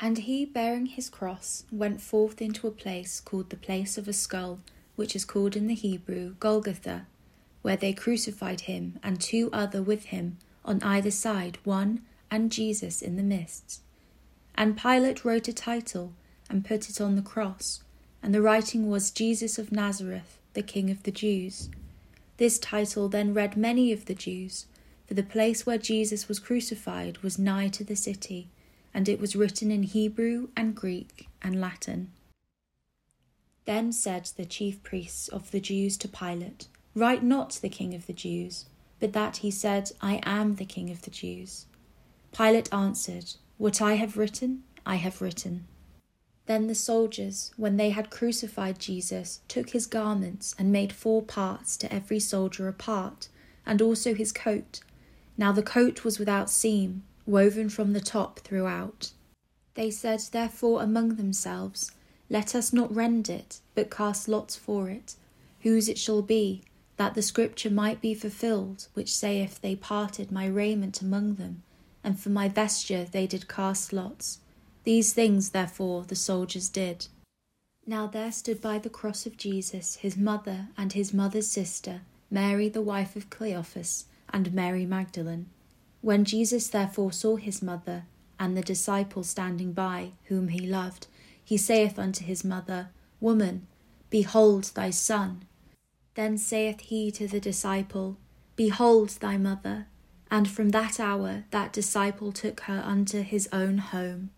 And 0.09 0.17
he, 0.17 0.47
bearing 0.47 0.87
his 0.87 1.11
cross, 1.11 1.65
went 1.71 2.01
forth 2.01 2.41
into 2.41 2.67
a 2.67 2.71
place 2.71 3.21
called 3.21 3.51
the 3.51 3.59
place 3.59 3.99
of 3.99 4.09
a 4.09 4.15
skull, 4.15 4.59
which 4.97 5.15
is 5.15 5.27
called 5.27 5.55
in 5.55 5.67
the 5.67 5.75
Hebrew 5.75 6.37
Golgotha, 6.41 7.05
where 7.61 7.77
they 7.77 7.93
crucified 7.93 8.63
him 8.63 8.99
and 9.03 9.21
two 9.21 9.51
other 9.53 9.83
with 9.83 10.07
him 10.07 10.39
on 10.65 10.83
either 10.83 11.11
side, 11.11 11.59
one 11.63 12.01
and 12.31 12.51
Jesus 12.51 13.03
in 13.03 13.17
the 13.17 13.23
midst. 13.23 13.83
And 14.55 14.79
Pilate 14.79 15.27
wrote 15.27 15.47
a 15.47 15.53
title 15.53 16.15
and 16.49 16.65
put 16.65 16.89
it 16.89 17.03
on 17.03 17.15
the 17.15 17.21
cross, 17.21 17.83
and 18.23 18.35
the 18.35 18.41
writing 18.41 18.89
was 18.89 19.11
Jesus 19.11 19.59
of 19.59 19.71
Nazareth, 19.71 20.39
the 20.55 20.63
King 20.63 20.89
of 20.89 21.03
the 21.03 21.13
Jews. 21.13 21.69
This 22.39 22.59
title 22.59 23.11
then 23.11 23.35
read 23.35 23.59
many 23.59 23.93
of 23.93 24.07
the 24.07 24.15
Jews, 24.15 24.65
for 25.07 25.13
the 25.13 25.23
place 25.23 25.67
where 25.67 25.77
Jesus 25.77 26.29
was 26.29 26.39
crucified 26.39 27.19
was 27.19 27.39
nigh 27.39 27.69
to 27.69 27.85
the 27.85 27.95
city 27.95 28.49
and 28.99 29.09
it 29.09 29.21
was 29.21 29.37
written 29.37 29.71
in 29.71 29.85
Hebrew 29.85 30.49
and 30.57 30.75
Greek 30.75 31.29
and 31.41 31.61
Latin. 31.61 32.11
Then 33.65 33.93
said 33.93 34.29
the 34.37 34.45
chief 34.45 34.83
priests 34.83 35.29
of 35.29 35.53
the 35.53 35.61
Jews 35.61 35.97
to 35.99 36.09
Pilate, 36.09 36.67
Write 36.97 37.23
not 37.23 37.61
the 37.63 37.69
King 37.69 37.95
of 37.95 38.09
the 38.09 38.13
Jews, 38.13 38.65
but 38.99 39.13
that 39.13 39.37
he 39.37 39.53
said, 39.53 39.93
I 40.01 40.19
am 40.25 40.57
the 40.57 40.65
King 40.65 40.91
of 40.91 41.03
the 41.03 41.13
Jews. 41.13 41.67
Pilate 42.37 42.75
answered, 42.75 43.35
What 43.57 43.81
I 43.81 43.95
have 43.95 44.17
written, 44.17 44.65
I 44.85 44.97
have 44.97 45.23
written. 45.23 45.69
Then 46.47 46.67
the 46.67 46.75
soldiers, 46.75 47.53
when 47.57 47.77
they 47.77 47.91
had 47.91 48.11
crucified 48.11 48.81
Jesus, 48.81 49.43
took 49.47 49.71
his 49.71 49.87
garments 49.87 50.57
and 50.59 50.73
made 50.73 50.93
four 50.93 51.23
parts 51.23 51.77
to 51.77 51.95
every 51.95 52.19
soldier 52.19 52.67
a 52.67 52.73
part, 52.73 53.29
and 53.65 53.81
also 53.81 54.13
his 54.13 54.33
coat. 54.33 54.81
Now 55.37 55.53
the 55.53 55.63
coat 55.63 56.03
was 56.03 56.19
without 56.19 56.51
seam 56.51 57.05
woven 57.29 57.69
from 57.69 57.93
the 57.93 58.01
top 58.01 58.41
throughout. 58.41 59.13
They 59.75 59.91
said 59.91 60.21
therefore 60.33 60.83
among 60.83 61.17
themselves, 61.17 61.93
Let 62.31 62.55
us 62.55 62.73
not 62.73 62.95
rend 62.95 63.29
it, 63.29 63.61
but 63.75 63.91
cast 63.91 64.27
lots 64.29 64.57
for 64.57 64.89
it, 64.89 65.15
whose 65.61 65.89
it 65.89 65.99
shall 65.99 66.23
be, 66.23 66.63
that 66.97 67.15
the 67.15 67.23
scripture 67.23 67.71
might 67.71 68.01
be 68.01 68.15
fulfilled, 68.15 68.89
which 68.95 69.15
saith, 69.15 69.61
They 69.61 69.77
parted 69.77 70.33
my 70.33 70.47
raiment 70.47 71.01
among 71.03 71.35
them, 71.35 71.63
and 72.03 72.19
for 72.19 72.31
my 72.31 72.49
vesture 72.49 73.05
they 73.05 73.27
did 73.27 73.47
cast 73.47 73.93
lots. 73.93 74.39
These 74.85 75.13
things, 75.13 75.51
therefore, 75.51 76.05
the 76.05 76.17
soldiers 76.17 76.69
did. 76.69 77.07
Now 77.87 78.07
there 78.07 78.33
stood 78.33 78.61
by 78.61 78.79
the 78.79 78.91
cross 78.91 79.27
of 79.27 79.37
Jesus 79.37 79.97
his 79.97 80.17
mother 80.17 80.69
and 80.77 80.93
his 80.93 81.13
mother's 81.13 81.49
sister, 81.49 82.01
Mary 82.31 82.69
the 82.69 82.83
wife 82.83 83.17
of 83.17 83.31
Cleophas, 83.31 84.07
and 84.31 84.53
Mary 84.53 84.87
Magdalene. 84.87 85.51
When 86.01 86.25
Jesus 86.25 86.69
therefore 86.69 87.13
saw 87.13 87.37
his 87.37 87.63
mother 87.63 88.05
and 88.39 88.57
the 88.57 88.63
disciple 88.63 89.25
standing 89.25 89.73
by, 89.73 90.13
whom 90.25 90.49
he 90.49 90.67
loved, 90.67 91.09
he 91.43 91.57
saith 91.57 91.99
unto 91.99 92.25
his 92.25 92.45
mother, 92.45 92.91
Woman, 93.21 93.67
behold 94.11 94.65
thy 94.75 94.91
son. 94.91 95.43
Then 96.15 96.39
saith 96.39 96.81
he 96.81 97.11
to 97.13 97.27
the 97.27 97.41
disciple, 97.41 98.17
Behold 98.55 99.11
thy 99.21 99.37
mother. 99.37 99.87
And 100.31 100.49
from 100.49 100.71
that 100.71 101.01
hour 101.01 101.45
that 101.51 101.73
disciple 101.73 102.33
took 102.33 102.61
her 102.63 102.83
unto 102.85 103.23
his 103.23 103.49
own 103.53 103.79
home. 103.79 104.31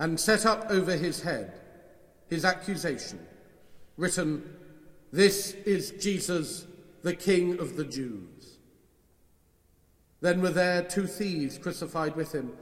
And 0.00 0.18
set 0.18 0.44
up 0.44 0.66
over 0.70 0.96
his 0.96 1.22
head 1.22 1.52
his 2.30 2.44
accusation, 2.44 3.18
written, 3.96 4.56
This 5.12 5.52
is 5.66 5.90
Jesus, 5.90 6.64
the 7.02 7.14
King 7.14 7.58
of 7.58 7.76
the 7.76 7.84
Jews. 7.84 8.58
Then 10.20 10.40
were 10.40 10.50
there 10.50 10.82
two 10.82 11.06
thieves 11.06 11.58
crucified 11.58 12.14
with 12.14 12.32
him, 12.32 12.52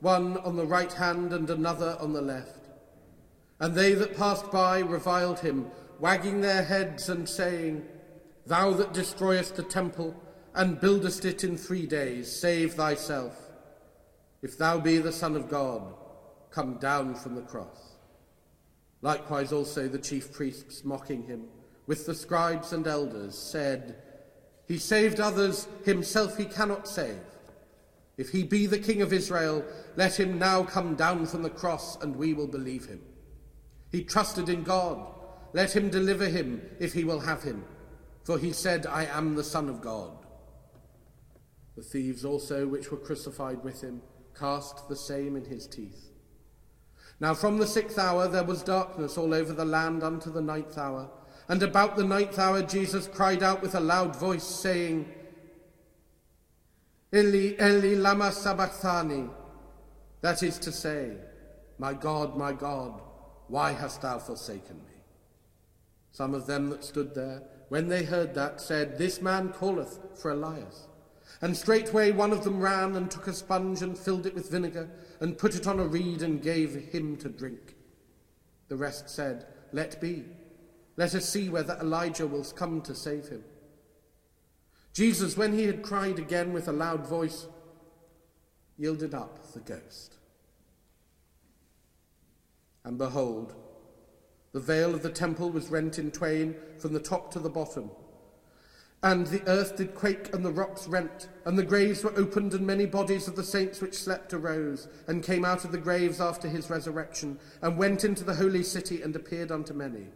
one 0.00 0.36
on 0.38 0.56
the 0.56 0.66
right 0.66 0.92
hand 0.92 1.32
and 1.32 1.48
another 1.48 1.96
on 1.98 2.12
the 2.12 2.20
left. 2.20 2.68
And 3.58 3.74
they 3.74 3.94
that 3.94 4.16
passed 4.16 4.52
by 4.52 4.80
reviled 4.80 5.40
him, 5.40 5.70
wagging 5.98 6.42
their 6.42 6.62
heads 6.62 7.08
and 7.08 7.26
saying, 7.26 7.86
Thou 8.44 8.74
that 8.74 8.92
destroyest 8.92 9.56
the 9.56 9.62
temple 9.62 10.14
and 10.54 10.80
buildest 10.80 11.24
it 11.24 11.42
in 11.42 11.56
three 11.56 11.86
days, 11.86 12.30
save 12.30 12.74
thyself. 12.74 13.34
If 14.42 14.58
thou 14.58 14.78
be 14.78 14.98
the 14.98 15.12
Son 15.12 15.36
of 15.36 15.48
God, 15.48 15.94
come 16.50 16.78
down 16.78 17.14
from 17.14 17.34
the 17.34 17.42
cross. 17.42 17.96
Likewise 19.02 19.52
also 19.52 19.88
the 19.88 19.98
chief 19.98 20.32
priests, 20.32 20.84
mocking 20.84 21.22
him, 21.24 21.44
with 21.86 22.06
the 22.06 22.14
scribes 22.14 22.72
and 22.72 22.86
elders, 22.86 23.36
said, 23.36 23.96
He 24.66 24.78
saved 24.78 25.20
others, 25.20 25.68
himself 25.84 26.36
he 26.36 26.44
cannot 26.44 26.88
save. 26.88 27.20
If 28.16 28.30
he 28.30 28.42
be 28.44 28.66
the 28.66 28.78
king 28.78 29.02
of 29.02 29.12
Israel, 29.12 29.64
let 29.94 30.18
him 30.18 30.38
now 30.38 30.62
come 30.62 30.94
down 30.94 31.26
from 31.26 31.42
the 31.42 31.50
cross, 31.50 31.96
and 32.02 32.16
we 32.16 32.32
will 32.32 32.48
believe 32.48 32.86
him. 32.86 33.02
He 33.92 34.02
trusted 34.02 34.48
in 34.48 34.62
God. 34.62 35.06
Let 35.52 35.74
him 35.74 35.90
deliver 35.90 36.26
him, 36.26 36.62
if 36.80 36.92
he 36.92 37.04
will 37.04 37.20
have 37.20 37.42
him. 37.42 37.64
For 38.24 38.38
he 38.38 38.52
said, 38.52 38.86
I 38.86 39.04
am 39.04 39.34
the 39.34 39.44
Son 39.44 39.68
of 39.68 39.80
God. 39.80 40.26
The 41.76 41.82
thieves 41.82 42.24
also, 42.24 42.66
which 42.66 42.90
were 42.90 42.96
crucified 42.96 43.62
with 43.62 43.82
him, 43.82 44.02
cast 44.38 44.88
the 44.88 44.96
same 44.96 45.36
in 45.36 45.44
his 45.44 45.66
teeth. 45.66 46.05
Now 47.18 47.34
from 47.34 47.58
the 47.58 47.66
sixth 47.66 47.98
hour 47.98 48.28
there 48.28 48.44
was 48.44 48.62
darkness 48.62 49.16
all 49.16 49.32
over 49.32 49.52
the 49.52 49.64
land 49.64 50.02
unto 50.02 50.30
the 50.30 50.42
ninth 50.42 50.76
hour. 50.76 51.08
And 51.48 51.62
about 51.62 51.96
the 51.96 52.04
ninth 52.04 52.38
hour 52.38 52.62
Jesus 52.62 53.08
cried 53.08 53.42
out 53.42 53.62
with 53.62 53.74
a 53.74 53.80
loud 53.80 54.16
voice, 54.16 54.44
saying, 54.44 55.12
Eli, 57.14 57.54
Eli, 57.60 57.94
lama 57.94 58.32
sabachthani. 58.32 59.30
That 60.20 60.42
is 60.42 60.58
to 60.58 60.72
say, 60.72 61.12
My 61.78 61.94
God, 61.94 62.36
my 62.36 62.52
God, 62.52 63.00
why 63.48 63.72
hast 63.72 64.02
thou 64.02 64.18
forsaken 64.18 64.76
me? 64.78 64.94
Some 66.10 66.34
of 66.34 66.46
them 66.46 66.70
that 66.70 66.82
stood 66.84 67.14
there, 67.14 67.42
when 67.68 67.88
they 67.88 68.04
heard 68.04 68.34
that, 68.34 68.60
said, 68.60 68.98
This 68.98 69.22
man 69.22 69.52
calleth 69.58 70.00
for 70.20 70.32
Elias. 70.32 70.88
And 71.42 71.56
straightway 71.56 72.12
one 72.12 72.32
of 72.32 72.44
them 72.44 72.60
ran 72.60 72.96
and 72.96 73.10
took 73.10 73.26
a 73.26 73.32
sponge 73.32 73.82
and 73.82 73.96
filled 73.96 74.26
it 74.26 74.34
with 74.34 74.50
vinegar 74.50 74.88
and 75.20 75.36
put 75.36 75.54
it 75.54 75.66
on 75.66 75.78
a 75.78 75.86
reed 75.86 76.22
and 76.22 76.42
gave 76.42 76.74
him 76.92 77.16
to 77.18 77.28
drink. 77.28 77.74
The 78.68 78.76
rest 78.76 79.10
said, 79.10 79.46
Let 79.72 80.00
be. 80.00 80.24
Let 80.96 81.14
us 81.14 81.28
see 81.28 81.50
whether 81.50 81.76
Elijah 81.80 82.26
will 82.26 82.44
come 82.44 82.80
to 82.82 82.94
save 82.94 83.28
him. 83.28 83.44
Jesus, 84.94 85.36
when 85.36 85.52
he 85.52 85.64
had 85.64 85.82
cried 85.82 86.18
again 86.18 86.54
with 86.54 86.68
a 86.68 86.72
loud 86.72 87.06
voice, 87.06 87.46
yielded 88.78 89.14
up 89.14 89.52
the 89.52 89.60
ghost. 89.60 90.16
And 92.82 92.96
behold, 92.96 93.54
the 94.52 94.60
veil 94.60 94.94
of 94.94 95.02
the 95.02 95.10
temple 95.10 95.50
was 95.50 95.68
rent 95.68 95.98
in 95.98 96.10
twain 96.10 96.54
from 96.78 96.94
the 96.94 97.00
top 97.00 97.30
to 97.32 97.38
the 97.38 97.50
bottom 97.50 97.90
and 99.02 99.26
the 99.26 99.46
earth 99.46 99.76
did 99.76 99.94
quake, 99.94 100.34
and 100.34 100.44
the 100.44 100.52
rocks 100.52 100.88
rent, 100.88 101.28
and 101.44 101.58
the 101.58 101.62
graves 101.62 102.02
were 102.02 102.16
opened, 102.16 102.54
and 102.54 102.66
many 102.66 102.86
bodies 102.86 103.28
of 103.28 103.36
the 103.36 103.44
saints 103.44 103.80
which 103.80 103.94
slept 103.94 104.32
arose, 104.32 104.88
and 105.06 105.22
came 105.22 105.44
out 105.44 105.64
of 105.64 105.72
the 105.72 105.78
graves 105.78 106.20
after 106.20 106.48
his 106.48 106.70
resurrection, 106.70 107.38
and 107.62 107.78
went 107.78 108.04
into 108.04 108.24
the 108.24 108.34
holy 108.34 108.62
city, 108.62 109.02
and 109.02 109.14
appeared 109.14 109.52
unto 109.52 109.74
many. 109.74 110.06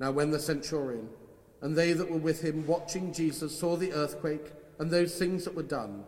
Now, 0.00 0.10
when 0.10 0.30
the 0.30 0.40
centurion 0.40 1.08
and 1.60 1.76
they 1.76 1.92
that 1.92 2.10
were 2.10 2.18
with 2.18 2.42
him, 2.42 2.66
watching 2.66 3.12
Jesus, 3.12 3.56
saw 3.56 3.76
the 3.76 3.92
earthquake 3.92 4.52
and 4.78 4.90
those 4.90 5.16
things 5.16 5.44
that 5.44 5.54
were 5.54 5.62
done, 5.62 6.02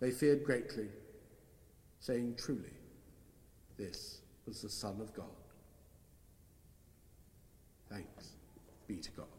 they 0.00 0.12
feared 0.12 0.44
greatly, 0.44 0.88
saying, 1.98 2.36
Truly, 2.38 2.70
this 3.76 4.20
was 4.46 4.62
the 4.62 4.68
Son 4.68 5.00
of 5.00 5.12
God. 5.14 5.26
Thanks 7.90 8.34
be 8.86 8.96
to 8.96 9.10
God. 9.12 9.33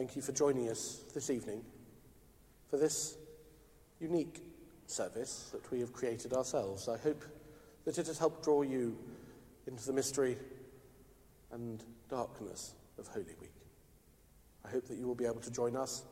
Thank 0.00 0.16
you 0.16 0.22
for 0.22 0.32
joining 0.32 0.70
us 0.70 1.02
this 1.12 1.28
evening 1.28 1.62
for 2.70 2.78
this 2.78 3.18
unique 4.00 4.40
service 4.86 5.50
that 5.52 5.70
we 5.70 5.78
have 5.78 5.92
created 5.92 6.32
ourselves. 6.32 6.88
I 6.88 6.96
hope 6.96 7.22
that 7.84 7.98
it 7.98 8.06
has 8.06 8.18
helped 8.18 8.42
draw 8.42 8.62
you 8.62 8.96
into 9.66 9.84
the 9.84 9.92
mystery 9.92 10.38
and 11.52 11.84
darkness 12.08 12.72
of 12.98 13.08
Holy 13.08 13.34
Week. 13.42 13.52
I 14.64 14.70
hope 14.70 14.88
that 14.88 14.96
you 14.96 15.06
will 15.06 15.14
be 15.14 15.26
able 15.26 15.42
to 15.42 15.50
join 15.50 15.76
us 15.76 16.02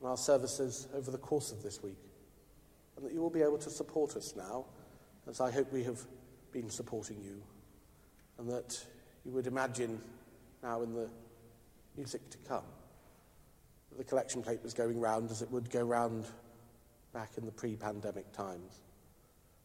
in 0.00 0.06
our 0.06 0.16
services 0.16 0.86
over 0.94 1.10
the 1.10 1.18
course 1.18 1.50
of 1.50 1.60
this 1.60 1.82
week 1.82 1.98
and 2.96 3.04
that 3.04 3.12
you 3.12 3.20
will 3.20 3.30
be 3.30 3.42
able 3.42 3.58
to 3.58 3.70
support 3.70 4.14
us 4.14 4.34
now, 4.36 4.66
as 5.28 5.40
I 5.40 5.50
hope 5.50 5.72
we 5.72 5.82
have 5.82 5.98
been 6.52 6.70
supporting 6.70 7.20
you, 7.20 7.42
and 8.38 8.48
that 8.48 8.80
you 9.24 9.32
would 9.32 9.48
imagine 9.48 10.00
now 10.62 10.82
in 10.82 10.94
the 10.94 11.10
music 11.96 12.30
to 12.30 12.38
come 12.46 12.62
the 13.98 14.04
collection 14.04 14.42
plate 14.42 14.60
was 14.62 14.74
going 14.74 15.00
round 15.00 15.30
as 15.30 15.42
it 15.42 15.50
would 15.50 15.70
go 15.70 15.82
round 15.82 16.26
back 17.12 17.30
in 17.36 17.44
the 17.44 17.52
pre 17.52 17.76
pandemic 17.76 18.32
times, 18.32 18.80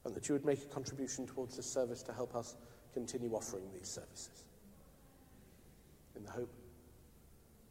and 0.05 0.15
that 0.15 0.28
you 0.28 0.34
would 0.34 0.45
make 0.45 0.61
a 0.61 0.67
contribution 0.67 1.25
towards 1.25 1.55
this 1.55 1.65
service 1.65 2.03
to 2.03 2.13
help 2.13 2.36
us 2.36 2.55
continue 2.93 3.34
offering 3.34 3.63
these 3.73 3.88
services. 3.88 4.45
In 6.15 6.23
the 6.23 6.32
hope, 6.32 6.51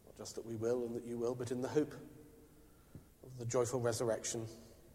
not 0.07 0.17
just 0.17 0.37
that 0.37 0.47
we 0.47 0.57
will 0.57 0.85
and 0.85 0.95
that 0.95 1.05
you 1.05 1.19
will, 1.19 1.35
but 1.35 1.51
in 1.51 1.61
the 1.61 1.69
hope 1.69 1.93
of 3.25 3.39
the 3.39 3.45
joyful 3.45 3.81
resurrection 3.81 4.47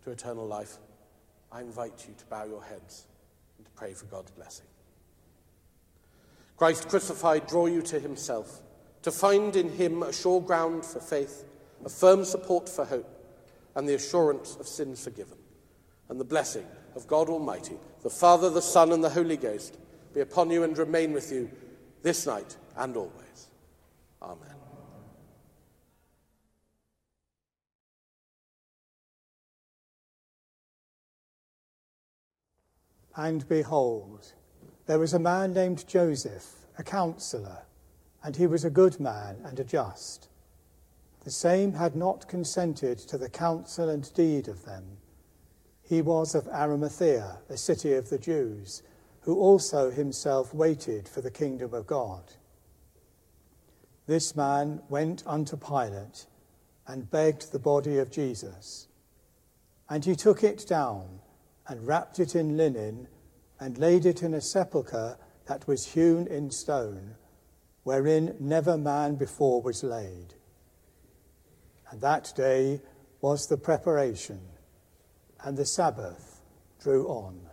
to 0.04 0.12
eternal 0.12 0.48
life, 0.48 0.78
I 1.52 1.62
invite 1.62 2.06
you 2.08 2.14
to 2.18 2.26
bow 2.26 2.46
your 2.46 2.64
heads 2.64 3.08
and 3.58 3.66
to 3.66 3.72
pray 3.74 3.94
for 3.94 4.06
God's 4.06 4.32
blessing. 4.32 4.66
Christ 6.56 6.88
crucified 6.88 7.48
draw 7.48 7.66
you 7.66 7.82
to 7.82 8.00
himself, 8.00 8.62
to 9.02 9.12
find 9.12 9.56
in 9.56 9.70
him 9.70 10.04
a 10.04 10.14
sure 10.14 10.40
ground 10.40 10.86
for 10.86 11.00
faith, 11.00 11.44
a 11.86 11.90
firm 11.90 12.24
support 12.26 12.70
for 12.70 12.86
hope, 12.86 13.10
and 13.76 13.88
the 13.88 13.96
assurance 13.96 14.58
of 14.60 14.68
sins 14.68 15.04
forgiven. 15.04 15.38
And 16.10 16.20
the 16.20 16.26
blessing 16.26 16.66
of 16.96 17.08
God 17.08 17.30
Almighty, 17.30 17.78
the 18.04 18.10
Father, 18.10 18.50
the 18.50 18.62
Son, 18.62 18.92
and 18.92 19.04
the 19.04 19.10
Holy 19.10 19.38
Ghost 19.38 19.78
be 20.14 20.20
upon 20.20 20.50
you 20.50 20.64
and 20.64 20.78
remain 20.78 21.14
with 21.14 21.32
you 21.32 21.50
this 22.02 22.28
night 22.28 22.58
and 22.76 22.98
always. 22.98 23.48
Amen. 24.22 24.56
And 33.16 33.48
behold, 33.48 34.34
there 34.86 35.00
was 35.00 35.14
a 35.14 35.20
man 35.20 35.54
named 35.54 35.88
Joseph, 35.88 36.66
a 36.78 36.84
counselor, 36.84 37.60
and 38.24 38.36
he 38.36 38.48
was 38.48 38.64
a 38.64 38.70
good 38.70 39.00
man 39.00 39.38
and 39.46 39.60
a 39.60 39.64
just. 39.64 40.28
The 41.24 41.32
same 41.32 41.74
had 41.74 41.96
not 41.96 42.28
consented 42.28 42.98
to 43.00 43.18
the 43.18 43.30
counsel 43.30 43.90
and 43.90 44.12
deed 44.14 44.48
of 44.48 44.66
them. 44.66 44.98
He 45.84 46.02
was 46.02 46.34
of 46.36 46.48
Arimathea, 46.48 47.40
a 47.50 47.58
city 47.58 47.94
of 47.94 48.10
the 48.10 48.18
Jews, 48.18 48.82
who 49.22 49.38
also 49.38 49.92
himself 49.92 50.54
waited 50.54 51.08
for 51.08 51.22
the 51.22 51.30
kingdom 51.30 51.74
of 51.74 51.86
God. 51.86 52.24
This 54.08 54.36
man 54.36 54.82
went 54.90 55.24
unto 55.28 55.56
Pilate 55.56 56.26
and 56.88 57.12
begged 57.12 57.52
the 57.52 57.60
body 57.60 58.00
of 58.00 58.10
Jesus. 58.10 58.88
And 59.90 60.04
he 60.04 60.16
took 60.16 60.44
it 60.44 60.66
down 60.68 61.20
and 61.68 61.86
wrapped 61.86 62.20
it 62.20 62.36
in 62.36 62.58
linen, 62.58 63.08
and 63.60 63.78
laid 63.78 64.06
it 64.06 64.24
in 64.24 64.34
a 64.34 64.42
sepulchre 64.42 65.18
that 65.46 65.68
was 65.68 65.94
hewn 65.94 66.26
in 66.28 66.50
stone, 66.50 67.16
wherein 67.84 68.36
never 68.40 68.76
man 68.78 69.16
before 69.16 69.62
was 69.62 69.84
laid. 69.84 70.34
And 71.92 72.00
that 72.02 72.32
day 72.36 72.82
was 73.20 73.48
the 73.48 73.58
preparation, 73.58 74.40
and 75.44 75.58
the 75.58 75.66
Sabbath 75.66 76.42
drew 76.82 77.08
on. 77.08 77.51